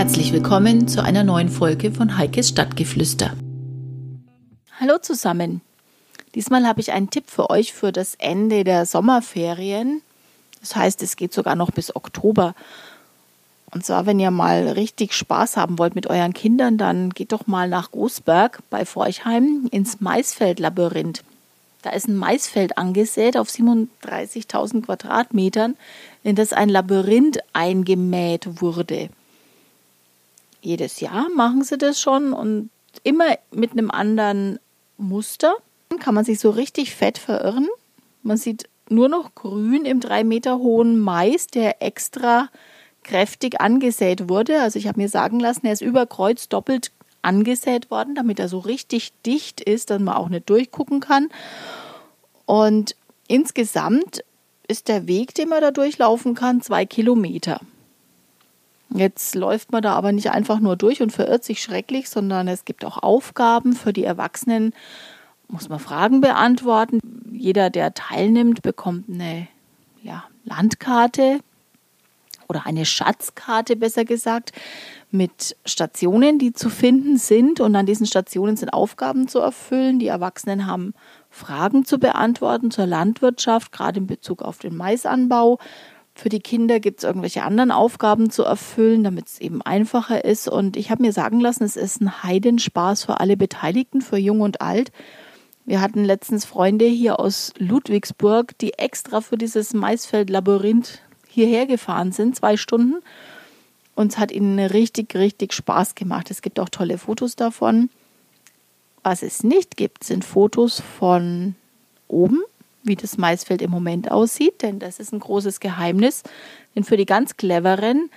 [0.00, 3.34] Herzlich willkommen zu einer neuen Folge von Heikes Stadtgeflüster.
[4.80, 5.60] Hallo zusammen.
[6.34, 10.00] Diesmal habe ich einen Tipp für euch für das Ende der Sommerferien.
[10.60, 12.54] Das heißt, es geht sogar noch bis Oktober.
[13.72, 17.46] Und zwar, wenn ihr mal richtig Spaß haben wollt mit euren Kindern, dann geht doch
[17.46, 21.24] mal nach Großberg bei Forchheim ins Maisfeldlabyrinth.
[21.82, 25.76] Da ist ein Maisfeld angesät auf 37.000 Quadratmetern,
[26.22, 29.10] in das ein Labyrinth eingemäht wurde.
[30.62, 32.70] Jedes Jahr machen sie das schon und
[33.02, 34.58] immer mit einem anderen
[34.96, 35.54] Muster.
[35.88, 37.68] Dann kann man sich so richtig fett verirren.
[38.22, 42.48] Man sieht nur noch grün im drei Meter hohen Mais, der extra
[43.02, 44.60] kräftig angesät wurde.
[44.60, 48.48] Also ich habe mir sagen lassen, er ist über Kreuz doppelt angesät worden, damit er
[48.48, 51.28] so richtig dicht ist, dass man auch nicht durchgucken kann.
[52.46, 52.96] Und
[53.28, 54.24] insgesamt
[54.68, 57.60] ist der Weg, den man da durchlaufen kann, zwei Kilometer.
[58.92, 62.64] Jetzt läuft man da aber nicht einfach nur durch und verirrt sich schrecklich, sondern es
[62.64, 64.74] gibt auch Aufgaben für die Erwachsenen.
[65.48, 67.00] Muss man Fragen beantworten.
[67.32, 69.48] Jeder, der teilnimmt, bekommt eine
[70.02, 71.40] ja, Landkarte
[72.48, 74.52] oder eine Schatzkarte, besser gesagt,
[75.12, 77.60] mit Stationen, die zu finden sind.
[77.60, 80.00] Und an diesen Stationen sind Aufgaben zu erfüllen.
[80.00, 80.94] Die Erwachsenen haben
[81.30, 85.58] Fragen zu beantworten zur Landwirtschaft, gerade in Bezug auf den Maisanbau.
[86.20, 90.48] Für die Kinder gibt es irgendwelche anderen Aufgaben zu erfüllen, damit es eben einfacher ist.
[90.48, 94.42] Und ich habe mir sagen lassen, es ist ein Heidenspaß für alle Beteiligten, für Jung
[94.42, 94.92] und Alt.
[95.64, 102.36] Wir hatten letztens Freunde hier aus Ludwigsburg, die extra für dieses Maisfeld-Labyrinth hierher gefahren sind,
[102.36, 102.96] zwei Stunden.
[103.94, 106.30] Uns hat ihnen richtig, richtig Spaß gemacht.
[106.30, 107.88] Es gibt auch tolle Fotos davon.
[109.02, 111.54] Was es nicht gibt, sind Fotos von
[112.08, 112.42] oben,
[112.82, 116.22] wie das Maisfeld im Moment aussieht, denn das ist ein großes Geheimnis.
[116.74, 118.10] Denn für die ganz Cleveren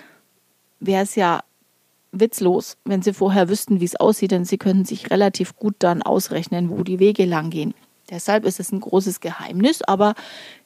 [0.80, 1.42] wäre es ja
[2.12, 6.02] witzlos, wenn sie vorher wüssten, wie es aussieht, denn sie können sich relativ gut dann
[6.02, 7.74] ausrechnen, wo die Wege lang gehen.
[8.10, 10.14] Deshalb ist es ein großes Geheimnis, aber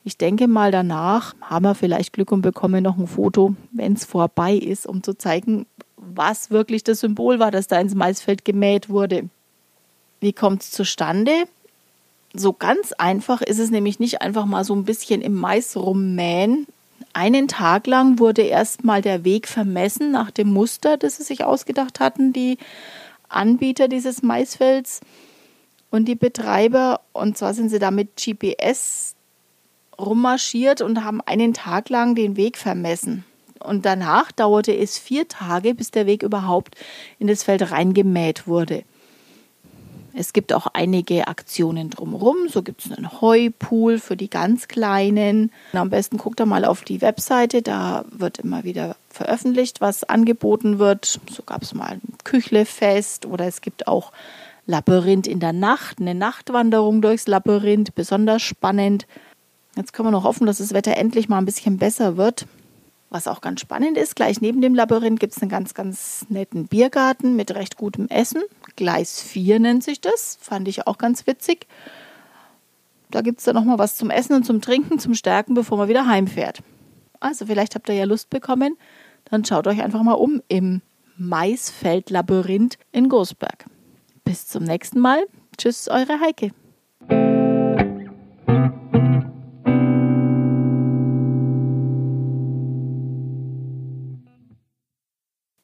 [0.05, 4.05] ich denke mal danach haben wir vielleicht Glück und bekommen noch ein Foto, wenn es
[4.05, 5.67] vorbei ist, um zu zeigen,
[5.97, 9.29] was wirklich das Symbol war, dass da ins Maisfeld gemäht wurde.
[10.21, 11.45] Wie kommt es zustande?
[12.35, 16.67] So ganz einfach ist es nämlich nicht einfach mal so ein bisschen im Mais rummähen.
[17.13, 22.01] Einen Tag lang wurde erstmal der Weg vermessen nach dem Muster, das sie sich ausgedacht
[22.01, 22.59] hatten, die
[23.29, 25.01] Anbieter dieses Maisfelds
[25.91, 27.01] und die Betreiber.
[27.13, 29.15] Und zwar sind sie da mit GPS
[29.99, 33.25] rummarschiert und haben einen Tag lang den Weg vermessen.
[33.59, 36.77] Und danach dauerte es vier Tage, bis der Weg überhaupt
[37.19, 38.85] in das Feld reingemäht wurde.
[40.15, 42.49] Es gibt auch einige Aktionen drumherum.
[42.49, 45.53] So gibt es einen Heupool für die ganz Kleinen.
[45.73, 50.79] Am besten guckt ihr mal auf die Webseite, da wird immer wieder veröffentlicht, was angeboten
[50.79, 51.21] wird.
[51.31, 54.13] So gab es mal ein Küchlefest oder es gibt auch
[54.67, 59.07] Labyrinth in der Nacht, eine Nachtwanderung durchs Labyrinth, besonders spannend.
[59.77, 62.47] Jetzt können wir noch hoffen, dass das Wetter endlich mal ein bisschen besser wird.
[63.11, 66.67] Was auch ganz spannend ist, gleich neben dem Labyrinth gibt es einen ganz, ganz netten
[66.69, 68.43] Biergarten mit recht gutem Essen.
[68.77, 71.67] Gleis 4 nennt sich das, fand ich auch ganz witzig.
[73.11, 75.89] Da gibt es dann nochmal was zum Essen und zum Trinken, zum Stärken, bevor man
[75.89, 76.63] wieder heimfährt.
[77.19, 78.77] Also vielleicht habt ihr ja Lust bekommen,
[79.25, 80.83] dann schaut euch einfach mal um im
[81.17, 83.65] Maisfeld-Labyrinth in Gosberg.
[84.25, 85.25] Bis zum nächsten Mal.
[85.57, 86.53] Tschüss, eure Heike.